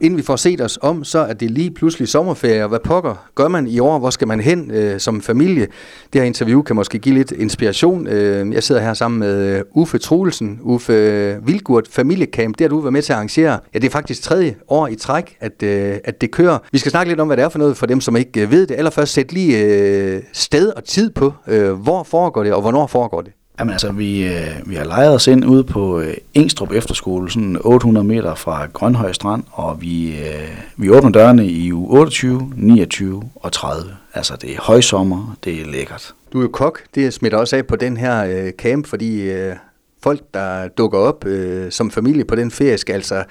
Inden 0.00 0.16
vi 0.16 0.22
får 0.22 0.36
set 0.36 0.60
os 0.60 0.78
om, 0.82 1.04
så 1.04 1.18
er 1.18 1.32
det 1.32 1.50
lige 1.50 1.70
pludselig 1.70 2.08
sommerferie. 2.08 2.62
og 2.62 2.68
Hvad 2.68 2.78
pokker 2.84 3.28
gør 3.34 3.48
man 3.48 3.66
i 3.66 3.78
år? 3.78 3.98
Hvor 3.98 4.10
skal 4.10 4.28
man 4.28 4.40
hen 4.40 4.70
øh, 4.70 5.00
som 5.00 5.20
familie? 5.20 5.66
Det 6.12 6.20
her 6.20 6.26
interview 6.26 6.62
kan 6.62 6.76
måske 6.76 6.98
give 6.98 7.14
lidt 7.14 7.32
inspiration. 7.32 8.06
Øh, 8.06 8.52
jeg 8.52 8.62
sidder 8.62 8.80
her 8.80 8.94
sammen 8.94 9.20
med 9.20 9.56
øh, 9.56 9.62
Uffe 9.70 9.98
Troelsen, 9.98 10.58
Uffe 10.62 10.92
øh, 10.92 11.46
Vilgurt 11.46 11.88
Familiecamp. 11.90 12.58
Det 12.58 12.64
har 12.64 12.68
du 12.68 12.80
været 12.80 12.92
med 12.92 13.02
til 13.02 13.12
at 13.12 13.16
arrangere. 13.16 13.58
Ja, 13.74 13.78
det 13.78 13.86
er 13.86 13.90
faktisk 13.90 14.22
tredje 14.22 14.56
år 14.68 14.86
i 14.88 14.94
træk, 14.94 15.36
at, 15.40 15.62
øh, 15.62 15.96
at 16.04 16.20
det 16.20 16.30
kører. 16.30 16.58
Vi 16.72 16.78
skal 16.78 16.90
snakke 16.90 17.10
lidt 17.10 17.20
om, 17.20 17.26
hvad 17.26 17.36
det 17.36 17.44
er 17.44 17.48
for 17.48 17.58
noget 17.58 17.76
for 17.76 17.86
dem, 17.86 18.00
som 18.00 18.16
ikke 18.16 18.42
øh, 18.42 18.50
ved 18.50 18.66
det. 18.66 18.74
Allerførst 18.74 19.12
sæt 19.12 19.32
lige 19.32 19.64
øh, 19.64 20.22
sted 20.32 20.68
og 20.68 20.84
tid 20.84 21.10
på. 21.10 21.32
Øh, 21.48 21.72
hvor 21.72 22.02
foregår 22.02 22.42
det, 22.42 22.52
og 22.52 22.60
hvornår 22.60 22.86
foregår 22.86 23.20
det? 23.20 23.32
Jamen 23.58 23.72
altså, 23.72 23.92
vi, 23.92 24.24
øh, 24.24 24.50
vi 24.66 24.74
har 24.74 24.84
lejet 24.84 25.14
os 25.14 25.26
ind 25.26 25.44
ude 25.44 25.64
på 25.64 26.00
øh, 26.00 26.14
Engstrup 26.34 26.72
Efterskole, 26.72 27.30
sådan 27.30 27.58
800 27.60 28.06
meter 28.06 28.34
fra 28.34 28.66
Grønhøj 28.66 29.12
Strand, 29.12 29.44
og 29.52 29.82
vi, 29.82 30.10
øh, 30.10 30.58
vi 30.76 30.90
åbner 30.90 31.10
dørene 31.10 31.46
i 31.46 31.72
uge 31.72 31.98
28, 31.98 32.52
29 32.56 33.22
og 33.34 33.52
30. 33.52 33.96
Altså, 34.14 34.36
det 34.36 34.52
er 34.52 34.60
højsommer, 34.60 35.36
det 35.44 35.60
er 35.60 35.66
lækkert. 35.66 36.14
Du 36.32 36.38
er 36.38 36.42
jo 36.42 36.48
kok, 36.48 36.82
det 36.94 37.14
smitter 37.14 37.38
også 37.38 37.56
af 37.56 37.66
på 37.66 37.76
den 37.76 37.96
her 37.96 38.24
øh, 38.24 38.52
camp, 38.52 38.86
fordi 38.86 39.20
øh, 39.30 39.54
folk, 40.02 40.20
der 40.34 40.68
dukker 40.68 40.98
op 40.98 41.26
øh, 41.26 41.72
som 41.72 41.90
familie 41.90 42.24
på 42.24 42.34
den 42.34 42.50
ferie, 42.50 42.78
skal 42.78 42.94
altså 42.94 43.24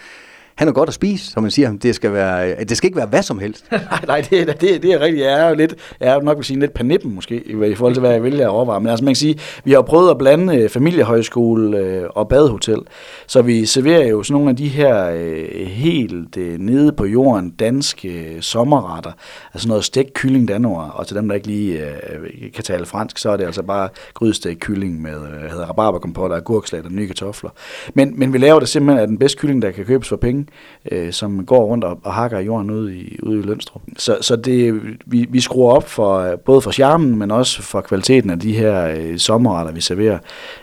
han 0.57 0.67
er 0.67 0.71
godt 0.71 0.89
at 0.89 0.93
spise, 0.93 1.31
som 1.31 1.43
man 1.43 1.52
siger. 1.52 1.73
Det 1.73 1.95
skal, 1.95 2.13
være, 2.13 2.63
det 2.63 2.77
skal 2.77 2.88
ikke 2.88 2.97
være 2.97 3.07
hvad 3.07 3.21
som 3.21 3.39
helst. 3.39 3.66
nej, 3.71 3.81
nej, 4.07 4.21
det, 4.29 4.61
det, 4.61 4.83
det 4.83 4.93
er 4.93 4.99
rigtigt. 4.99 5.25
Jeg 5.25 5.45
er 5.45 5.49
jo 5.49 5.55
lidt, 5.55 5.75
jeg 5.99 6.16
er 6.16 6.21
nok 6.21 6.38
vil 6.38 6.45
sige 6.45 6.59
lidt 6.59 6.73
panippen 6.73 7.16
måske, 7.16 7.43
i 7.43 7.75
forhold 7.75 7.93
til, 7.93 8.02
hvad 8.02 8.11
jeg 8.11 8.23
vælger 8.23 8.45
at 8.45 8.49
overveje. 8.49 8.80
Men 8.80 8.89
altså, 8.89 9.05
man 9.05 9.11
kan 9.11 9.16
sige, 9.16 9.39
vi 9.63 9.71
har 9.71 9.81
prøvet 9.81 10.11
at 10.11 10.17
blande 10.17 10.55
øh, 10.55 10.70
familiehøjskole 10.70 11.77
øh, 11.77 12.03
og 12.09 12.27
badehotel. 12.27 12.80
Så 13.27 13.41
vi 13.41 13.66
serverer 13.66 14.07
jo 14.07 14.23
sådan 14.23 14.33
nogle 14.33 14.49
af 14.49 14.55
de 14.55 14.67
her 14.67 15.09
øh, 15.09 15.67
helt 15.67 16.38
øh, 16.38 16.59
nede 16.59 16.91
på 16.91 17.05
jorden 17.05 17.49
danske 17.49 18.09
øh, 18.09 18.41
sommerretter. 18.41 19.11
Altså 19.53 19.67
noget 19.67 19.83
stegt 19.83 20.13
kylling 20.13 20.47
danover. 20.47 20.89
Og 20.89 21.08
til 21.08 21.16
dem, 21.16 21.28
der 21.28 21.35
ikke 21.35 21.47
lige 21.47 21.80
øh, 21.80 22.52
kan 22.55 22.63
tale 22.63 22.85
fransk, 22.85 23.17
så 23.17 23.30
er 23.30 23.38
det 23.38 23.45
altså 23.45 23.63
bare 23.63 23.89
grydestegt 24.13 24.59
kylling 24.59 25.02
med 25.02 25.17
hedder 25.50 25.66
rabarberkompot 25.66 26.31
og 26.31 26.38
agurksalat 26.38 26.85
og 26.85 26.91
nye 26.91 27.08
kartofler. 27.08 27.50
Men, 27.94 28.19
men 28.19 28.33
vi 28.33 28.38
laver 28.38 28.59
det 28.59 28.69
simpelthen 28.69 29.02
af 29.02 29.08
den 29.08 29.17
bedste 29.17 29.38
kylling, 29.38 29.61
der 29.61 29.72
kan 29.72 29.85
købes 29.85 30.09
for 30.09 30.16
penge 30.16 30.47
øh, 30.92 31.14
som 31.14 31.45
går 31.45 31.66
rundt 31.66 31.84
og, 31.84 32.00
og 32.03 32.14
hakker 32.14 32.40
jorden 32.40 32.72
ude 32.72 32.98
i, 32.98 33.20
ude 33.23 33.40
i 33.40 33.42
Lønstrup. 33.42 33.81
Så, 33.98 34.17
så 34.22 34.36
det, 34.36 34.81
vi, 35.06 35.26
vi 35.30 35.40
skruer 35.40 35.73
op 35.73 35.90
for 35.90 36.17
øh, 36.17 36.40
både 36.40 36.62
for 36.62 36.72
charmen, 36.72 37.16
men 37.16 37.31
også 37.31 37.62
for 37.62 37.81
kvaliteten 37.81 38.30
af 38.30 38.40
de 38.40 38.53
her 38.53 38.88
øh, 38.88 39.18
sommerretter, 39.18 39.73
vi 39.73 39.81
serverer. 39.81 40.20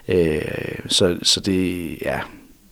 Øh, 0.08 0.42
så, 0.86 1.18
så 1.22 1.40
det, 1.40 1.88
ja, 2.02 2.20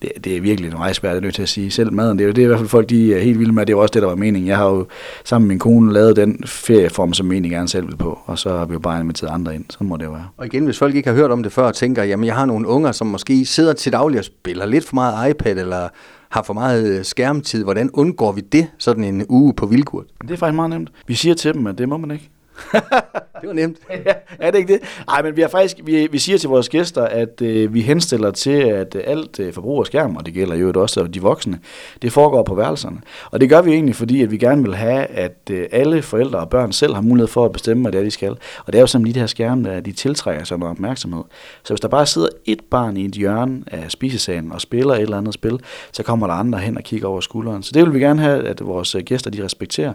det, 0.03 0.25
det 0.25 0.37
er 0.37 0.41
virkelig 0.41 0.71
en 0.71 0.79
rejsbær, 0.79 1.09
det 1.09 1.17
er 1.17 1.21
nødt 1.21 1.35
til 1.35 1.43
at 1.43 1.49
sige. 1.49 1.71
Selv 1.71 1.93
maden, 1.93 2.19
det 2.19 2.29
er, 2.29 2.33
det 2.33 2.43
er 2.43 2.45
i 2.45 2.47
hvert 2.47 2.59
fald 2.59 2.69
folk, 2.69 2.91
de 2.91 3.15
er 3.15 3.21
helt 3.21 3.39
vilde 3.39 3.53
med, 3.53 3.67
det 3.67 3.73
er 3.73 3.77
også 3.77 3.93
det, 3.93 4.03
der 4.03 4.09
var 4.09 4.17
meningen. 4.17 4.49
Jeg 4.49 4.57
har 4.57 4.69
jo 4.69 4.87
sammen 5.25 5.49
med 5.49 5.55
min 5.55 5.59
kone 5.59 5.93
lavet 5.93 6.17
den 6.17 6.45
ferieform, 6.47 7.13
som 7.13 7.27
meningen 7.27 7.59
gerne 7.59 7.69
selv 7.69 7.87
vil 7.87 7.97
på, 7.97 8.19
og 8.27 8.39
så 8.39 8.57
har 8.59 8.65
vi 8.65 8.73
jo 8.73 8.79
bare 8.79 9.01
inviteret 9.01 9.31
andre 9.31 9.55
ind. 9.55 9.65
Så 9.71 9.85
må 9.85 9.97
det 9.97 10.05
jo 10.05 10.11
være. 10.11 10.29
Og 10.37 10.47
igen, 10.47 10.65
hvis 10.65 10.79
folk 10.79 10.95
ikke 10.95 11.09
har 11.09 11.17
hørt 11.17 11.31
om 11.31 11.43
det 11.43 11.53
før 11.53 11.63
og 11.63 11.75
tænker, 11.75 12.05
jamen 12.05 12.27
jeg 12.27 12.35
har 12.35 12.45
nogle 12.45 12.69
unger, 12.69 12.93
som 12.93 13.07
måske 13.07 13.47
sidder 13.47 13.73
til 13.73 13.93
daglig 13.93 14.19
og 14.19 14.25
spiller 14.25 14.67
lidt 14.67 14.85
for 14.85 14.95
meget 14.95 15.31
iPad, 15.31 15.57
eller 15.57 15.89
har 16.29 16.43
for 16.43 16.55
meget 16.55 16.99
øh, 16.99 17.05
skærmtid. 17.05 17.65
Hvordan 17.65 17.91
undgår 17.93 18.33
vi 18.33 18.41
det 18.41 18.67
sådan 18.79 19.05
en 19.05 19.27
uge 19.29 19.55
på 19.55 19.67
Vildgurt? 19.67 20.07
Det 20.23 20.31
er 20.31 20.37
faktisk 20.37 20.57
meget 20.57 20.71
nemt. 20.71 20.91
Vi 21.07 21.15
siger 21.15 21.35
til 21.35 21.55
dem, 21.55 21.67
at 21.67 21.79
det 21.79 21.89
må 21.89 21.97
man 21.97 22.11
ikke. 22.11 22.31
det 23.41 23.49
var 23.49 23.53
nemt. 23.53 23.79
ja, 23.91 24.13
er 24.47 24.51
det 24.51 24.59
ikke 24.59 24.73
det? 24.73 24.83
Nej, 25.07 25.23
men 25.23 25.37
vi, 25.37 25.41
har 25.41 25.49
faktisk, 25.49 25.81
vi, 25.85 26.09
vi 26.11 26.19
siger 26.19 26.39
til 26.39 26.49
vores 26.49 26.69
gæster, 26.69 27.05
at 27.05 27.43
øh, 27.43 27.75
vi 27.75 27.81
henstiller 27.81 28.31
til, 28.31 28.51
at 28.51 28.95
øh, 28.95 29.03
alt 29.07 29.41
øh, 29.41 29.53
forbrug 29.53 29.81
af 29.81 29.87
skærm, 29.87 30.17
og 30.17 30.27
det 30.27 30.35
gælder 30.35 30.57
jo 30.57 30.73
også 30.77 31.07
de 31.07 31.23
voksne, 31.23 31.59
det 32.03 32.13
foregår 32.13 32.43
på 32.43 32.55
værelserne. 32.55 33.01
Og 33.31 33.41
det 33.41 33.49
gør 33.49 33.63
vi 33.63 33.73
egentlig, 33.73 33.97
fordi 33.97 34.23
at 34.23 34.31
vi 34.31 34.37
gerne 34.37 34.63
vil 34.63 34.75
have, 34.75 35.07
at 35.07 35.37
øh, 35.51 35.67
alle 35.73 36.03
forældre 36.03 36.39
og 36.39 36.51
børn 36.51 36.73
selv 36.73 36.95
har 36.95 37.03
mulighed 37.03 37.29
for 37.29 37.45
at 37.45 37.53
bestemme, 37.53 37.83
hvad 37.83 37.93
det 37.93 37.99
er, 37.99 38.05
de 38.05 38.11
skal. 38.11 38.31
Og 38.67 38.73
det 38.73 38.75
er 38.75 38.81
jo 38.81 38.87
som 38.87 39.05
lige 39.05 39.15
det 39.15 39.23
her 39.23 39.27
skærm, 39.27 39.65
der 39.65 39.81
de 39.81 39.93
tiltrækker 39.93 40.45
sig 40.45 40.59
noget 40.59 40.71
opmærksomhed. 40.71 41.23
Så 41.65 41.73
hvis 41.73 41.81
der 41.81 41.89
bare 41.89 42.07
sidder 42.07 42.29
et 42.45 42.61
barn 42.71 42.97
i 42.97 43.05
et 43.05 43.13
hjørne 43.13 43.63
af 43.67 43.91
spisesalen 43.91 44.53
og 44.53 44.61
spiller 44.61 44.95
et 44.95 45.01
eller 45.01 45.19
andet 45.19 45.35
spil, 45.35 45.61
så 45.93 46.03
kommer 46.03 46.27
der 46.27 46.35
andre 46.35 46.59
hen 46.59 46.77
og 46.77 46.83
kigger 46.83 47.09
over 47.09 47.21
skulderen. 47.21 47.63
Så 47.63 47.71
det 47.75 47.85
vil 47.85 47.95
vi 47.95 47.99
gerne 47.99 48.23
have, 48.23 48.49
at 48.49 48.67
vores 48.67 48.95
øh, 48.95 49.03
gæster 49.03 49.31
de 49.31 49.45
respekterer. 49.45 49.93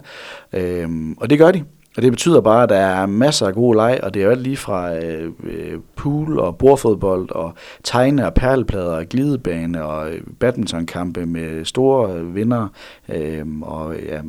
Øhm, 0.52 1.12
og 1.12 1.30
det 1.30 1.38
gør 1.38 1.50
de. 1.50 1.64
Og 1.98 2.02
det 2.02 2.12
betyder 2.12 2.40
bare, 2.40 2.62
at 2.62 2.68
der 2.68 2.76
er 2.76 3.06
masser 3.06 3.46
af 3.46 3.54
gode 3.54 3.76
leg, 3.76 4.00
og 4.02 4.14
det 4.14 4.20
er 4.20 4.24
jo 4.24 4.30
alt 4.30 4.42
lige 4.42 4.56
fra 4.56 4.96
øh, 4.96 5.32
øh 5.42 5.78
pool 5.96 6.38
og 6.38 6.58
bordfodbold 6.58 7.30
og 7.30 7.52
tegne 7.84 8.26
og 8.26 8.34
perleplader 8.34 8.96
og 8.96 9.06
glidebane 9.06 9.84
og 9.84 10.10
øh, 10.10 10.20
badmintonkampe 10.40 11.26
med 11.26 11.64
store 11.64 12.12
øh, 12.12 12.34
vinder. 12.34 12.68
Øh, 13.08 13.46
og 13.62 13.94
ja, 13.96 14.20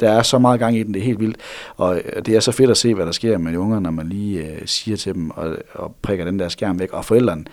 der 0.00 0.10
er 0.10 0.22
så 0.22 0.38
meget 0.38 0.60
gang 0.60 0.76
i 0.76 0.82
den, 0.82 0.94
det 0.94 1.00
er 1.00 1.04
helt 1.04 1.20
vildt. 1.20 1.36
Og 1.76 1.96
øh, 1.96 2.22
det 2.26 2.36
er 2.36 2.40
så 2.40 2.52
fedt 2.52 2.70
at 2.70 2.76
se, 2.76 2.94
hvad 2.94 3.06
der 3.06 3.12
sker 3.12 3.38
med 3.38 3.52
de 3.52 3.60
unger, 3.60 3.80
når 3.80 3.90
man 3.90 4.08
lige 4.08 4.44
øh, 4.44 4.62
siger 4.66 4.96
til 4.96 5.14
dem 5.14 5.30
og, 5.30 5.56
og 5.74 5.94
prikker 6.02 6.24
den 6.24 6.38
der 6.38 6.48
skærm 6.48 6.78
væk. 6.78 6.92
Og 6.92 7.04
forældrene, 7.04 7.44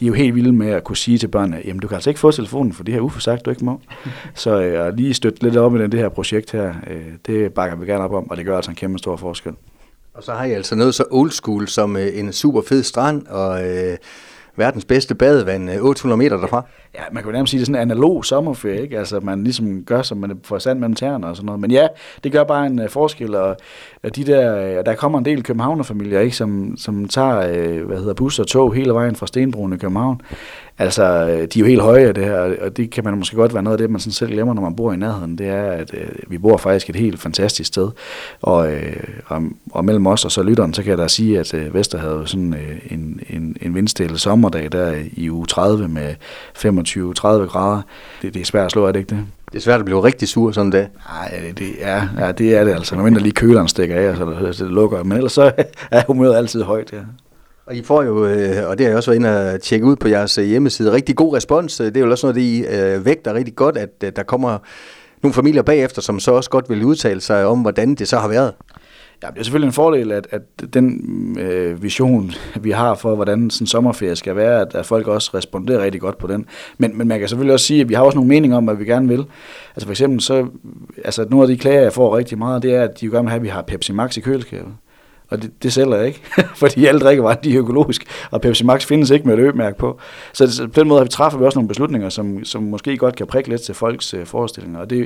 de 0.00 0.04
er 0.04 0.08
jo 0.08 0.14
helt 0.14 0.34
vilde 0.34 0.52
med 0.52 0.70
at 0.70 0.84
kunne 0.84 0.96
sige 0.96 1.18
til 1.18 1.28
børnene, 1.28 1.62
jamen 1.64 1.80
du 1.80 1.88
kan 1.88 1.94
altså 1.94 2.10
ikke 2.10 2.20
få 2.20 2.30
telefonen, 2.30 2.72
for 2.72 2.84
det 2.84 2.94
her 2.94 3.00
uforsagt, 3.00 3.44
du 3.44 3.50
ikke 3.50 3.64
må. 3.64 3.80
så 4.34 4.62
øh, 4.62 4.86
at 4.86 4.96
lige 4.96 5.14
støtte 5.14 5.42
lidt 5.42 5.56
op 5.56 5.76
i 5.76 5.78
den, 5.78 5.92
det 5.92 6.00
her 6.00 6.08
projekt 6.08 6.52
her, 6.52 6.74
øh, 6.90 7.02
det 7.26 7.52
bakker 7.52 7.76
vi 7.76 7.86
gerne 7.86 8.04
op 8.04 8.12
om, 8.12 8.30
og 8.30 8.36
det 8.36 8.44
gør 8.44 8.56
altså 8.56 8.70
en 8.70 8.76
kæmpe 8.76 8.98
stor 8.98 9.16
forskel. 9.16 9.52
Og 10.14 10.22
så 10.22 10.32
har 10.32 10.44
jeg 10.44 10.56
altså 10.56 10.74
noget 10.74 10.94
så 10.94 11.04
old 11.10 11.30
school 11.30 11.68
som 11.68 11.96
øh, 11.96 12.18
en 12.18 12.32
super 12.32 12.62
fed 12.68 12.82
strand, 12.82 13.26
og 13.26 13.68
øh, 13.68 13.96
verdens 14.56 14.84
bedste 14.84 15.14
badevand 15.14 15.70
øh, 15.70 15.82
800 15.82 16.18
meter 16.18 16.36
derfra. 16.36 16.64
Ja, 16.94 17.00
man 17.12 17.22
kan 17.22 17.30
jo 17.30 17.32
nærmest 17.32 17.50
sige, 17.50 17.58
det 17.58 17.62
er 17.62 17.66
sådan 17.66 17.88
en 17.88 17.90
analog 17.90 18.24
sommerferie, 18.24 18.82
ikke? 18.82 18.98
Altså, 18.98 19.20
man 19.20 19.44
ligesom 19.44 19.84
gør, 19.84 20.02
som 20.02 20.18
man 20.18 20.40
får 20.44 20.58
sand 20.58 20.78
mellem 20.78 20.94
tæerne 20.94 21.26
og 21.26 21.36
sådan 21.36 21.46
noget. 21.46 21.60
Men 21.60 21.70
ja, 21.70 21.86
det 22.24 22.32
gør 22.32 22.44
bare 22.44 22.66
en 22.66 22.78
uh, 22.78 22.88
forskel, 22.88 23.34
og 23.34 23.56
de 24.16 24.24
der, 24.24 24.78
uh, 24.78 24.84
der 24.86 24.94
kommer 24.94 25.18
en 25.18 25.24
del 25.24 25.42
københavnerfamilier, 25.42 26.20
ikke? 26.20 26.36
Som, 26.36 26.76
som 26.76 27.08
tager, 27.08 27.36
uh, 27.36 27.86
hvad 27.86 27.98
hedder, 27.98 28.14
bus 28.14 28.38
og 28.38 28.46
tog 28.46 28.74
hele 28.74 28.94
vejen 28.94 29.16
fra 29.16 29.26
Stenbroen 29.26 29.72
i 29.72 29.76
København. 29.76 30.20
Altså, 30.78 31.26
de 31.26 31.58
er 31.58 31.60
jo 31.60 31.64
helt 31.64 31.82
høje 31.82 32.06
af 32.06 32.14
det 32.14 32.24
her, 32.24 32.38
og 32.38 32.76
det 32.76 32.90
kan 32.90 33.04
man 33.04 33.18
måske 33.18 33.36
godt 33.36 33.54
være 33.54 33.62
noget 33.62 33.74
af 33.74 33.78
det, 33.78 33.90
man 33.90 34.00
sådan 34.00 34.12
selv 34.12 34.30
glemmer, 34.32 34.54
når 34.54 34.62
man 34.62 34.76
bor 34.76 34.92
i 34.92 34.96
nærheden. 34.96 35.38
Det 35.38 35.48
er, 35.48 35.64
at 35.64 35.90
uh, 35.94 36.30
vi 36.30 36.38
bor 36.38 36.56
faktisk 36.56 36.90
et 36.90 36.96
helt 36.96 37.20
fantastisk 37.20 37.68
sted. 37.68 37.88
Og, 38.42 38.68
uh, 38.68 38.72
og, 39.26 39.42
og 39.70 39.84
mellem 39.84 40.06
os 40.06 40.24
og 40.24 40.32
så 40.32 40.42
lytteren, 40.42 40.74
så 40.74 40.82
kan 40.82 40.90
jeg 40.90 40.98
da 40.98 41.08
sige, 41.08 41.40
at 41.40 41.54
uh, 41.54 41.74
Vester 41.74 41.98
havde 41.98 42.22
sådan 42.26 42.52
uh, 42.52 42.92
en, 42.92 43.20
en, 43.30 43.56
en 43.62 43.74
vindstille 43.74 44.18
sommerdag 44.18 44.72
der 44.72 44.94
i 45.12 45.30
uge 45.30 45.46
30 45.46 45.88
med 45.88 46.14
25-30 46.58 46.62
grader. 47.46 47.82
Det, 48.22 48.34
det 48.34 48.40
er 48.40 48.46
svært 48.46 48.64
at 48.64 48.70
slå, 48.70 48.86
er 48.86 48.92
det 48.92 49.00
ikke 49.00 49.14
det? 49.14 49.26
Det 49.52 49.58
er 49.58 49.62
svært 49.62 49.78
at 49.78 49.84
blive 49.84 50.04
rigtig 50.04 50.28
sur 50.28 50.52
sådan 50.52 50.66
en 50.66 50.72
dag. 50.72 50.88
Nej, 51.08 51.52
det, 51.58 51.68
er, 51.80 52.08
ja, 52.18 52.32
det 52.32 52.56
er 52.56 52.64
det 52.64 52.72
altså. 52.72 52.96
Når 52.96 53.02
mindre 53.02 53.20
lige 53.20 53.32
køleren 53.32 53.68
stikker 53.68 53.96
af, 53.96 54.16
så 54.16 54.24
det, 54.24 54.58
det 54.58 54.70
lukker. 54.70 55.02
Men 55.02 55.16
ellers 55.16 55.32
så 55.32 55.52
er 55.90 56.02
humøret 56.06 56.36
altid 56.36 56.62
højt, 56.62 56.92
ja. 56.92 56.98
Og 57.66 57.76
I 57.76 57.82
får 57.82 58.02
jo, 58.02 58.26
øh, 58.26 58.68
og 58.68 58.78
det 58.78 58.86
har 58.86 58.90
jeg 58.90 58.96
også 58.96 59.10
været 59.10 59.18
inde 59.18 59.52
og 59.52 59.60
tjekke 59.60 59.86
ud 59.86 59.96
på 59.96 60.08
jeres 60.08 60.38
øh, 60.38 60.44
hjemmeside, 60.44 60.92
rigtig 60.92 61.16
god 61.16 61.34
respons. 61.36 61.80
Øh, 61.80 61.86
det 61.86 61.96
er 61.96 62.00
jo 62.00 62.10
også 62.10 62.26
noget, 62.26 62.36
det 62.36 62.42
I 62.42 62.64
vægter 63.04 63.34
rigtig 63.34 63.56
godt, 63.56 63.76
at 63.76 64.16
der 64.16 64.22
kommer 64.22 64.58
nogle 65.22 65.34
familier 65.34 65.62
bagefter, 65.62 66.02
som 66.02 66.20
så 66.20 66.32
også 66.32 66.50
godt 66.50 66.70
vil 66.70 66.84
udtale 66.84 67.20
sig 67.20 67.46
om, 67.46 67.60
hvordan 67.60 67.94
det 67.94 68.08
så 68.08 68.18
har 68.18 68.28
været. 68.28 68.52
Ja, 69.22 69.28
det 69.28 69.38
er 69.38 69.42
selvfølgelig 69.42 69.66
en 69.66 69.72
fordel, 69.72 70.12
at, 70.12 70.26
at 70.30 70.42
den 70.74 71.38
øh, 71.38 71.82
vision, 71.82 72.30
vi 72.60 72.70
har 72.70 72.94
for, 72.94 73.14
hvordan 73.14 73.50
sådan 73.50 73.62
en 73.62 73.66
sommerferie 73.66 74.16
skal 74.16 74.36
være, 74.36 74.60
at, 74.60 74.74
at 74.74 74.86
folk 74.86 75.06
også 75.06 75.30
responderer 75.34 75.84
rigtig 75.84 76.00
godt 76.00 76.18
på 76.18 76.26
den. 76.26 76.46
Men, 76.78 76.98
men 76.98 77.08
man 77.08 77.18
kan 77.18 77.28
selvfølgelig 77.28 77.52
også 77.52 77.66
sige, 77.66 77.80
at 77.80 77.88
vi 77.88 77.94
har 77.94 78.02
også 78.02 78.16
nogle 78.16 78.28
meninger 78.28 78.56
om, 78.56 78.64
hvad 78.64 78.74
vi 78.74 78.84
gerne 78.84 79.08
vil. 79.08 79.24
Altså 79.76 79.86
for 79.86 79.92
eksempel, 79.92 80.20
så, 80.20 80.46
altså 81.04 81.26
nogle 81.30 81.42
af 81.42 81.48
de 81.48 81.58
klager, 81.58 81.82
jeg 81.82 81.92
får 81.92 82.16
rigtig 82.16 82.38
meget, 82.38 82.62
det 82.62 82.74
er, 82.74 82.82
at 82.82 83.00
de 83.00 83.06
jo 83.06 83.12
gerne 83.12 83.24
vil 83.24 83.30
have, 83.30 83.38
at 83.38 83.42
vi 83.42 83.48
har 83.48 83.62
Pepsi 83.62 83.92
Max 83.92 84.16
i 84.16 84.20
køleskabet 84.20 84.72
og 85.32 85.42
det, 85.42 85.50
det 85.62 85.72
sælger 85.72 85.96
jeg 85.96 86.06
ikke, 86.06 86.20
fordi 86.62 86.86
alle 86.86 87.00
drikkevarer 87.00 87.34
de 87.34 87.54
er 87.54 87.58
økologisk, 87.58 88.04
og 88.30 88.40
Pepsi 88.40 88.64
Max 88.64 88.86
findes 88.86 89.10
ikke 89.10 89.28
med 89.28 89.34
et 89.34 89.40
ømærke 89.40 89.78
på. 89.78 89.98
Så, 90.32 90.52
så 90.52 90.66
på 90.66 90.80
den 90.80 90.88
måde 90.88 91.00
har 91.00 91.04
vi 91.04 91.08
træffer 91.08 91.38
vi 91.38 91.44
også 91.44 91.58
nogle 91.58 91.68
beslutninger, 91.68 92.08
som, 92.08 92.44
som 92.44 92.62
måske 92.62 92.96
godt 92.96 93.16
kan 93.16 93.26
prikke 93.26 93.48
lidt 93.48 93.62
til 93.62 93.74
folks 93.74 94.14
øh, 94.14 94.26
forestillinger. 94.26 94.80
Og 94.80 94.90
det, 94.90 94.98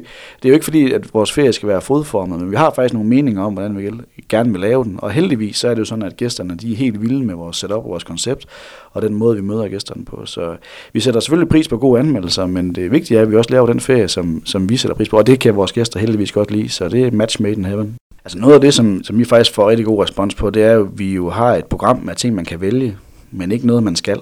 det 0.42 0.44
er 0.44 0.48
jo 0.48 0.54
ikke 0.54 0.64
fordi, 0.64 0.92
at 0.92 1.14
vores 1.14 1.32
ferie 1.32 1.52
skal 1.52 1.68
være 1.68 1.80
fodformet, 1.80 2.40
men 2.40 2.50
vi 2.50 2.56
har 2.56 2.72
faktisk 2.74 2.94
nogle 2.94 3.08
meninger 3.08 3.42
om, 3.42 3.52
hvordan 3.52 3.78
vi 3.78 3.90
gerne 4.28 4.50
vil 4.52 4.60
lave 4.60 4.84
den. 4.84 4.98
Og 4.98 5.10
heldigvis 5.10 5.56
så 5.56 5.68
er 5.68 5.74
det 5.74 5.80
jo 5.80 5.84
sådan, 5.84 6.04
at 6.04 6.16
gæsterne 6.16 6.56
de 6.56 6.72
er 6.72 6.76
helt 6.76 7.02
vilde 7.02 7.24
med 7.24 7.34
vores 7.34 7.56
setup 7.56 7.84
og 7.84 7.90
vores 7.90 8.04
koncept, 8.04 8.46
og 8.92 9.02
den 9.02 9.14
måde, 9.14 9.36
vi 9.36 9.42
møder 9.42 9.68
gæsterne 9.68 10.04
på. 10.04 10.26
Så 10.26 10.56
vi 10.92 11.00
sætter 11.00 11.20
selvfølgelig 11.20 11.48
pris 11.48 11.68
på 11.68 11.78
gode 11.78 12.00
anmeldelser, 12.00 12.46
men 12.46 12.74
det 12.74 12.90
vigtige 12.90 13.18
er, 13.18 13.22
at 13.22 13.30
vi 13.30 13.36
også 13.36 13.50
laver 13.50 13.66
den 13.66 13.80
ferie, 13.80 14.08
som, 14.08 14.42
som 14.44 14.68
vi 14.68 14.76
sætter 14.76 14.94
pris 14.94 15.08
på, 15.08 15.18
og 15.18 15.26
det 15.26 15.40
kan 15.40 15.56
vores 15.56 15.72
gæster 15.72 16.00
heldigvis 16.00 16.32
godt 16.32 16.50
lide, 16.50 16.68
så 16.68 16.88
det 16.88 17.06
er 17.06 17.10
match 17.10 17.42
made 17.42 17.54
in 17.54 17.64
heaven. 17.64 17.96
Altså 18.26 18.38
noget 18.38 18.54
af 18.54 18.60
det, 18.60 18.74
som, 18.74 19.04
som 19.04 19.18
vi 19.18 19.24
faktisk 19.24 19.54
får 19.54 19.70
rigtig 19.70 19.86
god 19.86 20.02
respons 20.02 20.34
på, 20.34 20.50
det 20.50 20.62
er 20.62 20.72
jo, 20.72 20.84
at 20.84 20.98
vi 20.98 21.14
jo 21.14 21.30
har 21.30 21.54
et 21.54 21.64
program 21.64 21.98
med 21.98 22.14
ting, 22.14 22.34
man 22.34 22.44
kan 22.44 22.60
vælge, 22.60 22.96
men 23.30 23.52
ikke 23.52 23.66
noget, 23.66 23.82
man 23.82 23.96
skal. 23.96 24.20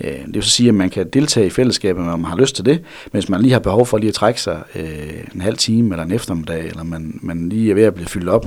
Øh, 0.00 0.26
det 0.26 0.34
vil 0.34 0.42
så 0.42 0.50
sige, 0.50 0.68
at 0.68 0.74
man 0.74 0.90
kan 0.90 1.08
deltage 1.08 1.46
i 1.46 1.50
fællesskabet, 1.50 2.04
når 2.04 2.16
man 2.16 2.30
har 2.30 2.36
lyst 2.36 2.56
til 2.56 2.64
det, 2.64 2.80
men 3.12 3.20
hvis 3.20 3.28
man 3.28 3.42
lige 3.42 3.52
har 3.52 3.60
behov 3.60 3.86
for 3.86 3.98
lige 3.98 4.08
at 4.08 4.14
trække 4.14 4.40
sig 4.40 4.62
øh, 4.74 5.24
en 5.34 5.40
halv 5.40 5.56
time 5.56 5.94
eller 5.94 6.04
en 6.04 6.12
eftermiddag, 6.12 6.66
eller 6.66 6.82
man, 6.82 7.18
man 7.22 7.48
lige 7.48 7.70
er 7.70 7.74
ved 7.74 7.82
at 7.82 7.94
blive 7.94 8.08
fyldt 8.08 8.28
op 8.28 8.46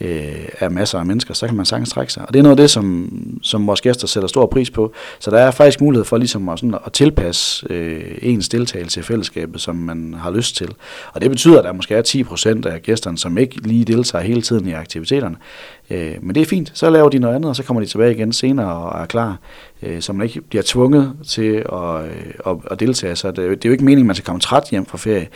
øh, 0.00 0.48
af 0.60 0.70
masser 0.70 0.98
af 0.98 1.06
mennesker, 1.06 1.34
så 1.34 1.46
kan 1.46 1.56
man 1.56 1.66
sagtens 1.66 1.90
trække 1.90 2.12
sig. 2.12 2.22
Og 2.28 2.34
det 2.34 2.38
er 2.38 2.42
noget 2.42 2.56
af 2.58 2.62
det, 2.62 2.70
som, 2.70 3.10
som 3.42 3.66
vores 3.66 3.80
gæster 3.80 4.06
sætter 4.06 4.28
stor 4.28 4.46
pris 4.46 4.70
på. 4.70 4.92
Så 5.18 5.30
der 5.30 5.38
er 5.38 5.50
faktisk 5.50 5.80
mulighed 5.80 6.04
for 6.04 6.16
ligesom 6.16 6.48
at, 6.48 6.58
sådan, 6.58 6.74
at 6.86 6.92
tilpasse 6.92 7.66
øh, 7.70 8.18
ens 8.22 8.48
deltagelse 8.48 9.00
i 9.00 9.02
fællesskabet, 9.02 9.60
som 9.60 9.76
man 9.76 10.14
har 10.18 10.30
lyst 10.30 10.56
til. 10.56 10.68
Og 11.12 11.20
det 11.20 11.30
betyder, 11.30 11.58
at 11.58 11.64
der 11.64 11.72
måske 11.72 11.94
er 11.94 12.02
10 12.02 12.24
procent 12.24 12.66
af 12.66 12.82
gæsterne, 12.82 13.18
som 13.18 13.38
ikke 13.38 13.68
lige 13.68 13.84
deltager 13.84 14.24
hele 14.24 14.42
tiden 14.42 14.68
i 14.68 14.72
aktiviteterne. 14.72 15.36
Øh, 15.90 16.14
men 16.20 16.34
det 16.34 16.40
er 16.40 16.46
fint. 16.46 16.72
Så 16.74 16.90
laver 16.90 17.08
de 17.08 17.18
noget 17.18 17.34
andet, 17.34 17.48
og 17.48 17.56
så 17.56 17.62
kommer 17.62 17.80
de 17.80 17.86
tilbage 17.86 18.14
igen 18.14 18.32
senere 18.32 18.72
og 18.72 19.02
er 19.02 19.06
klar 19.06 19.38
øh, 19.82 20.00
så 20.00 20.12
man 20.12 20.26
ikke 20.26 20.40
bliver 20.40 20.62
tvunget 20.66 21.12
til 21.28 21.64
at, 21.72 22.04
øh, 22.04 22.34
at, 22.46 22.56
at 22.70 22.80
deltage. 22.80 23.16
Så 23.16 23.28
det, 23.28 23.36
det 23.36 23.64
er 23.64 23.68
jo 23.68 23.72
ikke 23.72 23.84
meningen, 23.84 24.04
at 24.04 24.06
man 24.06 24.14
skal 24.14 24.26
komme 24.26 24.40
træt 24.40 24.68
hjem 24.70 24.86
fra 24.86 24.98
ferie, 24.98 25.28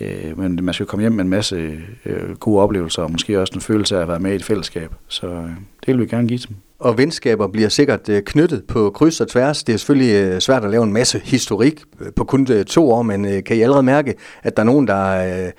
øh, 0.00 0.38
men 0.38 0.64
man 0.64 0.74
skal 0.74 0.86
komme 0.86 1.02
hjem 1.02 1.12
med 1.12 1.24
en 1.24 1.30
masse 1.30 1.78
øh, 2.06 2.36
gode 2.40 2.62
oplevelser, 2.62 3.02
og 3.02 3.12
måske 3.12 3.40
også 3.40 3.52
en 3.54 3.60
følelse 3.60 3.96
af 3.96 4.02
at 4.02 4.08
være 4.08 4.18
med 4.18 4.32
i 4.32 4.34
et 4.34 4.44
fællesskab. 4.44 4.90
Så 5.08 5.26
øh, 5.26 5.50
det 5.86 5.86
vil 5.86 6.00
vi 6.00 6.06
gerne 6.06 6.28
give 6.28 6.40
dem. 6.48 6.56
Og 6.78 6.98
venskaber 6.98 7.46
bliver 7.46 7.68
sikkert 7.68 8.08
øh, 8.08 8.22
knyttet 8.22 8.64
på 8.64 8.90
kryds 8.90 9.20
og 9.20 9.28
tværs. 9.28 9.64
Det 9.64 9.72
er 9.72 9.76
selvfølgelig 9.76 10.14
øh, 10.14 10.40
svært 10.40 10.64
at 10.64 10.70
lave 10.70 10.84
en 10.84 10.92
masse 10.92 11.20
historik 11.24 11.80
øh, 12.00 12.12
på 12.16 12.24
kun 12.24 12.46
to 12.64 12.90
år, 12.90 13.02
men 13.02 13.42
kan 13.42 13.56
I 13.56 13.60
allerede 13.60 13.82
mærke, 13.82 14.14
at 14.42 14.56
der 14.56 14.62
er 14.62 14.66
nogen, 14.66 14.86
der, 14.86 15.50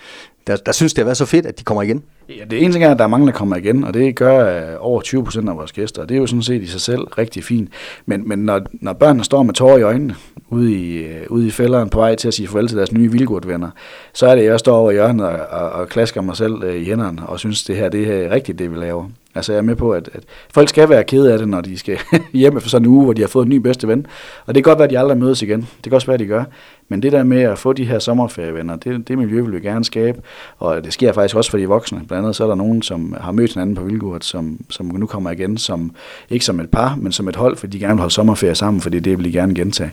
der, 0.48 0.56
der 0.56 0.72
synes, 0.72 0.94
det 0.94 1.02
har 1.02 1.06
været 1.06 1.18
så 1.18 1.26
fedt, 1.26 1.46
at 1.46 1.60
de 1.60 1.64
kommer 1.64 1.82
igen? 1.82 2.04
Ja, 2.30 2.44
det 2.50 2.64
ene 2.64 2.74
ting 2.74 2.84
er, 2.84 2.92
at 2.92 2.98
der 2.98 3.04
er 3.04 3.08
mange, 3.08 3.28
der 3.28 3.34
kommer 3.34 3.56
igen, 3.56 3.84
og 3.84 3.94
det 3.94 4.16
gør 4.16 4.70
øh, 4.72 4.76
over 4.80 5.02
20 5.02 5.24
procent 5.24 5.50
af 5.50 5.58
vores 5.58 5.72
gæster, 5.72 6.02
og 6.02 6.10
det 6.10 6.16
er 6.16 6.20
jo 6.20 6.28
sådan 6.28 6.44
set 6.44 6.62
i 6.62 6.68
sig 6.68 6.82
selv 6.82 7.02
rigtig 7.02 7.44
fint. 7.44 7.70
Men, 8.06 8.28
men 8.28 8.40
når, 8.40 8.62
når 8.74 8.94
børnene 8.94 9.24
står 9.24 9.44
med 9.44 9.54
tårer 9.54 9.78
i 9.78 9.82
øjnene 9.82 10.16
ude 10.50 10.74
i, 10.74 10.98
øh, 10.98 11.22
ude 11.30 11.48
i 11.48 11.52
fælderen 11.52 11.90
på 11.90 12.00
vej 12.00 12.16
til 12.16 12.28
at 12.28 12.34
sige 12.34 12.48
farvel 12.48 12.68
til 12.68 12.78
deres 12.78 12.92
nye 12.92 13.12
vildgurtvenner, 13.12 13.70
så 14.14 14.28
er 14.28 14.36
det, 14.36 14.42
at 14.42 14.48
jeg 14.48 14.60
står 14.60 14.78
over 14.78 14.92
i 14.92 14.94
hjørnet 14.94 15.26
og, 15.26 15.62
og, 15.62 15.70
og 15.70 15.90
klasker 15.90 16.22
mig 16.22 16.38
selv 16.38 16.64
øh, 16.64 16.82
i 16.82 16.86
hænderne 16.86 17.28
og 17.28 17.40
synes, 17.40 17.64
det 17.64 17.76
her 17.76 17.90
det 17.90 18.08
er 18.08 18.30
rigtigt, 18.30 18.60
det 18.60 18.72
vi 18.72 18.76
laver. 18.78 19.10
Altså 19.38 19.52
jeg 19.52 19.58
er 19.58 19.64
med 19.64 19.76
på, 19.76 19.92
at, 19.92 20.10
at 20.14 20.24
folk 20.54 20.70
skal 20.70 20.90
være 20.90 21.04
kede 21.04 21.34
af 21.34 21.38
det, 21.38 21.48
når 21.48 21.62
de 21.62 21.78
skal 21.78 22.00
hjem 22.34 22.62
for 22.62 22.70
sådan 22.70 22.86
en 22.86 22.92
uge, 22.92 23.04
hvor 23.04 23.14
de 23.14 23.22
har 23.22 23.28
fået 23.28 23.46
en 23.46 23.50
ny 23.50 23.56
bedste 23.56 23.88
ven. 23.88 24.06
Og 24.46 24.56
det 24.56 24.64
kan 24.64 24.70
godt 24.72 24.80
være, 24.80 24.86
at 24.86 24.90
de 24.90 25.00
aldrig 25.00 25.18
mødes 25.18 25.42
igen. 25.42 25.62
Det 25.62 25.84
kan 25.84 25.94
også 25.94 26.08
være, 26.08 26.14
at 26.14 26.20
de 26.20 26.26
gør. 26.26 26.44
Men 26.90 27.02
det 27.02 27.12
der 27.12 27.24
med 27.24 27.42
at 27.42 27.58
få 27.58 27.74
de 27.74 27.86
her 27.86 28.00
sommerferievenner, 28.00 28.76
det, 28.76 29.08
det 29.08 29.18
miljø 29.18 29.42
vil 29.42 29.54
vi 29.54 29.60
gerne 29.60 29.86
skabe. 29.86 30.22
Og 30.58 30.84
det 30.84 30.94
sker 30.94 31.14
faktisk 31.14 31.36
også 31.36 31.52
for 31.52 31.58
de 31.58 31.68
voksne. 31.68 31.98
Blandt 32.08 32.24
andet 32.24 32.36
så 32.36 32.44
er 32.44 32.48
der 32.48 32.56
nogen, 32.56 32.82
som 32.82 33.16
har 33.22 33.32
mødt 33.32 33.54
hinanden 33.54 33.76
på 33.76 33.84
Vildgurt, 33.84 34.26
som, 34.26 34.60
som 34.70 34.86
nu 34.86 35.06
kommer 35.06 35.32
igen, 35.32 35.58
som 35.58 35.96
ikke 36.30 36.46
som 36.46 36.60
et 36.60 36.70
par, 36.70 36.96
men 37.02 37.12
som 37.12 37.28
et 37.28 37.36
hold, 37.36 37.58
fordi 37.58 37.78
de 37.78 37.80
gerne 37.80 37.94
vil 37.94 38.00
holde 38.00 38.14
sommerferie 38.14 38.56
sammen, 38.56 38.82
fordi 38.82 39.00
det 39.00 39.18
vil 39.18 39.26
de 39.26 39.32
gerne 39.32 39.56
gentage. 39.56 39.92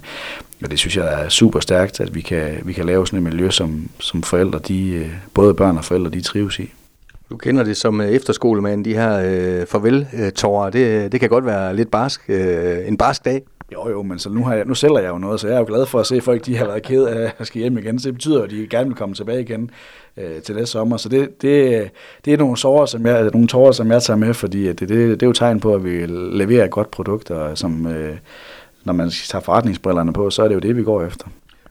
Og 0.65 0.71
det 0.71 0.79
synes 0.79 0.97
jeg 0.97 1.25
er 1.25 1.29
super 1.29 1.61
stærkt, 1.61 2.01
at 2.01 2.15
vi 2.15 2.21
kan, 2.21 2.61
vi 2.65 2.73
kan 2.73 2.87
lave 2.87 3.07
sådan 3.07 3.27
et 3.27 3.33
miljø, 3.33 3.51
som, 3.51 3.89
som 4.01 4.23
forældre, 4.23 4.59
de, 4.59 4.91
øh, 4.91 5.11
både 5.35 5.55
børn 5.55 5.77
og 5.77 5.85
forældre, 5.85 6.11
de 6.11 6.21
trives 6.21 6.59
i. 6.59 6.73
Du 7.31 7.37
kender 7.37 7.65
det 7.65 7.77
som 7.77 8.01
øh, 8.01 8.09
efterskolemand, 8.09 8.85
de 8.85 8.95
her 8.95 9.19
øh, 9.19 9.67
farvel-tårer. 9.67 10.67
Øh, 10.67 10.73
det, 10.73 11.05
øh, 11.05 11.13
det 11.13 11.21
kan 11.21 11.29
godt 11.29 11.47
være 11.47 11.77
lidt 11.77 11.91
barsk, 11.91 12.21
øh, 12.29 12.89
en 12.89 12.97
barsk 12.97 13.25
dag. 13.25 13.43
Jo, 13.73 13.89
jo, 13.89 14.03
men 14.03 14.19
så 14.19 14.31
nu, 14.31 14.45
har 14.45 14.55
jeg, 14.55 14.65
nu 14.65 14.75
sælger 14.75 14.99
jeg 14.99 15.09
jo 15.09 15.19
noget, 15.19 15.41
så 15.41 15.49
jeg 15.49 15.55
er 15.55 15.59
jo 15.59 15.67
glad 15.67 15.87
for 15.87 16.01
at 16.01 16.07
se, 16.07 16.17
at 16.17 16.23
folk 16.23 16.47
de 16.47 16.57
har 16.57 16.65
været 16.67 16.83
ked 16.83 17.05
af 17.05 17.33
at 17.39 17.47
skal 17.47 17.61
hjem 17.61 17.79
igen. 17.79 17.99
Så 17.99 18.09
det 18.09 18.15
betyder, 18.15 18.43
at 18.43 18.51
de 18.51 18.67
gerne 18.71 18.87
vil 18.87 18.97
komme 18.97 19.15
tilbage 19.15 19.41
igen 19.41 19.71
øh, 20.17 20.43
til 20.43 20.55
næste 20.55 20.73
sommer. 20.73 20.97
Så 20.97 21.09
det, 21.09 21.43
det, 21.43 21.91
det 22.25 22.33
er 22.33 22.37
nogle, 22.37 22.57
sårer, 22.57 22.87
som 22.87 23.07
jeg, 23.07 23.31
nogle 23.33 23.49
tårer, 23.49 23.73
som 23.73 23.91
jeg 23.91 24.03
tager 24.03 24.19
med, 24.19 24.35
fordi 24.35 24.67
det, 24.67 24.81
det, 24.81 24.89
det 24.91 25.23
er 25.23 25.27
jo 25.27 25.33
tegn 25.33 25.61
på, 25.61 25.75
at 25.75 25.85
vi 25.85 26.07
leverer 26.07 26.65
et 26.65 26.71
godt 26.71 26.91
produkt, 26.91 27.31
og 27.31 27.59
som, 27.59 27.87
øh, 27.87 28.17
når 28.85 28.93
man 28.93 29.11
tager 29.11 29.43
forretningsbrillerne 29.43 30.13
på, 30.13 30.31
så 30.31 30.43
er 30.43 30.49
det 30.49 30.55
jo 30.55 30.61
det, 30.61 30.77
vi 30.77 30.83
går 30.83 31.03
efter. 31.03 31.27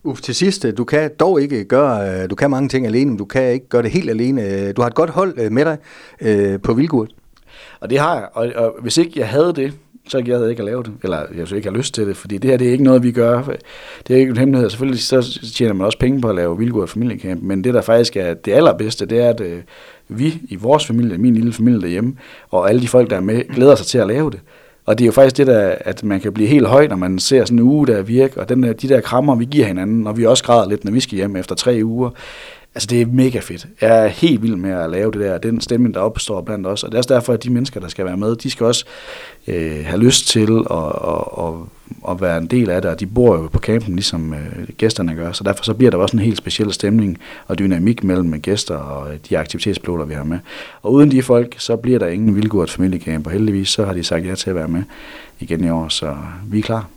Uf, 0.06 0.22
til 0.22 0.36
sidst, 0.36 0.66
øh, 0.66 0.78
du 0.78 0.84
kan 0.84 1.12
dog 1.20 1.42
ikke 1.42 1.66
gøre, 1.66 2.24
øh, 2.24 2.30
du 2.30 2.36
kan 2.36 2.52
mange 2.52 2.70
ting 2.70 2.86
alene, 2.86 3.10
men 3.10 3.18
du 3.18 3.26
kan 3.26 3.52
ikke 3.52 3.70
gøre 3.70 3.84
det 3.84 3.92
helt 3.92 4.10
alene. 4.10 4.42
Øh, 4.42 4.76
du 4.76 4.82
har 4.82 4.88
et 4.88 4.96
godt 4.96 5.10
hold 5.10 5.50
med 5.50 5.66
dig 5.66 5.78
øh, 6.22 6.60
på 6.62 6.74
Vilgurt. 6.74 7.12
Og 7.80 7.90
det 7.90 8.00
har 8.00 8.16
jeg, 8.16 8.28
og, 8.34 8.52
og 8.56 8.76
hvis 8.82 8.98
ikke 8.98 9.20
jeg 9.20 9.28
havde 9.28 9.54
det, 9.54 9.74
så 10.08 10.24
jeg 10.26 10.38
havde 10.38 10.50
ikke 10.50 10.60
at 10.60 10.66
lave 10.66 10.84
det, 10.84 10.92
eller 11.04 11.26
jeg 11.38 11.48
så 11.48 11.56
ikke 11.56 11.70
har 11.70 11.78
lyst 11.78 11.94
til 11.94 12.08
det, 12.08 12.18
fordi 12.18 12.38
det 12.38 12.50
her 12.50 12.58
det 12.58 12.68
er 12.68 12.72
ikke 12.72 12.84
noget, 12.84 13.04
vi 13.04 13.12
gør. 13.12 13.44
Det 14.08 14.16
er 14.16 14.20
ikke 14.20 14.30
en 14.30 14.38
hemmelighed. 14.38 14.70
Selvfølgelig 14.70 15.00
så 15.00 15.40
tjener 15.56 15.74
man 15.74 15.86
også 15.86 16.00
penge 16.00 16.22
på 16.22 16.30
at 16.30 16.36
lave 16.36 16.58
Vildgård 16.58 16.88
familiecamp, 16.88 17.44
men 17.44 17.64
det 17.64 17.74
der 17.74 17.82
faktisk 17.82 18.18
er 18.18 18.34
det 18.34 18.52
allerbedste, 18.52 19.06
det 19.06 19.20
er, 19.20 19.30
at 19.30 19.42
vi 20.08 20.42
i 20.50 20.56
vores 20.56 20.86
familie, 20.86 21.18
min 21.18 21.34
lille 21.34 21.54
familie 21.54 21.82
derhjemme, 21.82 22.16
og 22.50 22.70
alle 22.70 22.82
de 22.82 22.88
folk, 22.88 23.10
der 23.10 23.16
er 23.16 23.22
med, 23.22 23.54
glæder 23.56 23.76
sig 23.76 23.86
til 23.86 23.98
at 23.98 24.08
lave 24.08 24.32
det. 24.32 24.40
Og 24.86 24.98
det 24.98 25.04
er 25.04 25.06
jo 25.06 25.12
faktisk 25.12 25.38
det 25.38 25.48
der, 25.48 25.76
at 25.80 26.04
man 26.04 26.22
kan 26.22 26.34
blive 26.34 26.50
helt 26.50 26.68
høj, 26.68 26.88
når 26.88 26.96
man 26.96 27.20
ser 27.20 27.46
sådan 27.46 27.60
en 27.60 27.64
uge, 27.64 27.88
der 27.88 28.02
virker, 28.02 28.42
og 28.42 28.50
den 28.50 28.64
der, 28.64 28.74
de 28.74 28.90
der 28.90 29.02
krammer, 29.02 29.36
vi 29.36 29.46
giver 29.46 29.66
hinanden, 29.66 30.08
og 30.08 30.18
vi 30.18 30.26
også 30.26 30.44
græder 30.44 30.70
lidt, 30.70 30.86
når 30.86 30.92
vi 30.92 31.00
skal 31.00 31.16
hjem 31.16 31.36
efter 31.36 31.56
tre 31.56 31.82
uger. 31.84 32.10
Altså 32.76 32.88
det 32.88 33.02
er 33.02 33.06
mega 33.06 33.40
fedt. 33.40 33.68
Jeg 33.82 34.04
er 34.04 34.08
helt 34.08 34.42
vild 34.42 34.56
med 34.56 34.72
at 34.72 34.90
lave 34.90 35.12
det 35.12 35.22
der, 35.22 35.38
den 35.38 35.62
stemning, 35.62 35.94
der 35.94 36.00
opstår 36.00 36.42
blandt 36.42 36.68
os. 36.68 36.84
Og 36.84 36.92
det 36.92 36.96
er 36.96 37.00
også 37.00 37.14
derfor, 37.14 37.34
at 37.34 37.44
de 37.44 37.50
mennesker, 37.50 37.80
der 37.80 37.88
skal 37.88 38.06
være 38.06 38.18
med, 38.18 38.36
de 38.36 38.50
skal 38.50 38.66
også 38.66 38.86
øh, 39.48 39.86
have 39.86 40.00
lyst 40.00 40.28
til 40.28 40.66
at, 40.72 40.78
at, 40.78 41.46
at, 41.46 41.54
at 42.10 42.22
være 42.22 42.38
en 42.38 42.48
del 42.48 42.70
af 42.70 42.82
det. 42.82 42.92
Og 42.92 43.00
de 43.00 43.06
bor 43.06 43.36
jo 43.36 43.48
på 43.48 43.60
campen, 43.60 43.96
ligesom 43.96 44.34
øh, 44.34 44.68
gæsterne 44.78 45.16
gør. 45.16 45.32
Så 45.32 45.44
derfor 45.44 45.64
så 45.64 45.74
bliver 45.74 45.92
der 45.92 45.98
også 45.98 46.18
en 46.18 46.24
helt 46.24 46.38
speciel 46.38 46.74
stemning 46.74 47.18
og 47.48 47.60
dynamik 47.60 48.04
mellem 48.04 48.42
gæster 48.42 48.76
og 48.76 49.14
øh, 49.14 49.20
de 49.30 49.38
aktivitetspiloter, 49.38 50.06
vi 50.06 50.14
har 50.14 50.24
med. 50.24 50.40
Og 50.82 50.94
uden 50.94 51.12
de 51.12 51.24
folk, 51.24 51.56
så 51.58 51.76
bliver 51.76 52.00
der 52.00 52.08
ingen 52.08 52.36
vildgurt 52.36 52.70
familiecamp. 52.70 53.26
Og 53.26 53.32
heldigvis 53.32 53.70
så 53.70 53.86
har 53.86 53.94
de 53.94 54.04
sagt 54.04 54.26
ja 54.26 54.36
til 54.36 54.50
at 54.50 54.56
være 54.56 54.68
med 54.68 54.84
igen 55.40 55.64
i 55.64 55.70
år, 55.70 55.88
så 55.88 56.16
vi 56.46 56.60
er 56.60 56.64
klar. 56.64 56.90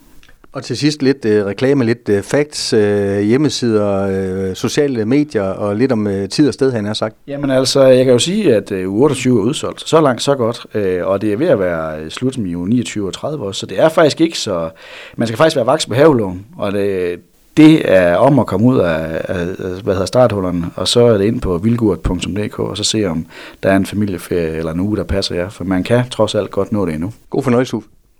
Og 0.57 0.65
til 0.65 0.77
sidst 0.77 1.03
lidt 1.03 1.25
øh, 1.25 1.45
reklame, 1.45 1.85
lidt 1.85 2.09
øh, 2.09 2.23
facts, 2.23 2.73
øh, 2.73 3.21
hjemmesider, 3.21 4.09
øh, 4.49 4.55
sociale 4.55 5.05
medier 5.05 5.43
og 5.43 5.77
lidt 5.77 5.93
om 5.93 6.07
øh, 6.07 6.29
tid 6.29 6.49
og 6.49 6.55
sted, 6.55 6.73
han 6.73 6.85
har 6.85 6.95
sagt. 6.95 7.17
Jamen 7.27 7.51
altså, 7.51 7.83
jeg 7.83 8.05
kan 8.05 8.13
jo 8.13 8.19
sige, 8.19 8.55
at 8.55 8.73
øh, 8.73 8.91
u 8.91 9.03
28 9.03 9.39
er 9.39 9.43
udsolgt. 9.43 9.89
Så 9.89 10.01
langt, 10.01 10.23
så 10.23 10.35
godt. 10.35 10.67
Øh, 10.75 11.07
og 11.07 11.21
det 11.21 11.33
er 11.33 11.37
ved 11.37 11.47
at 11.47 11.59
være 11.59 12.11
slut 12.11 12.39
med 12.39 12.55
u 12.55 12.65
29 12.65 13.07
og 13.07 13.15
30 13.15 13.45
år, 13.45 13.53
så 13.53 13.67
det 13.67 13.81
er 13.81 13.89
faktisk 13.89 14.21
ikke 14.21 14.39
så... 14.39 14.71
Man 15.17 15.29
skal 15.29 15.37
faktisk 15.37 15.57
være 15.57 15.67
voksen 15.67 15.91
på 15.91 15.95
havelån, 15.95 16.47
og 16.57 16.73
det, 16.73 17.21
det 17.57 17.93
er 17.93 18.17
om 18.17 18.39
at 18.39 18.47
komme 18.47 18.67
ud 18.67 18.79
af, 18.79 19.21
af 19.29 19.47
hvad 19.83 19.95
hedder 19.95 20.07
starthullerne, 20.07 20.67
og 20.77 20.89
så 20.89 21.05
er 21.05 21.19
det 21.19 21.25
ind 21.25 21.41
på 21.41 21.59
vildgurt.dk, 21.59 22.59
og 22.59 22.77
så 22.77 22.85
se 22.85 23.05
om 23.05 23.27
der 23.63 23.71
er 23.71 23.77
en 23.77 23.87
familieferie 23.87 24.57
eller 24.57 24.73
en 24.73 24.81
uge, 24.81 24.97
der 24.97 25.05
passer 25.05 25.35
jer, 25.35 25.49
for 25.49 25.65
man 25.65 25.85
kan 25.85 26.09
trods 26.11 26.35
alt 26.35 26.51
godt 26.51 26.73
nå 26.73 26.87
det 26.87 26.95
endnu. 26.95 27.13
God 27.31 27.43
fornøjelse, 27.43 27.77
Uffe. 27.77 27.89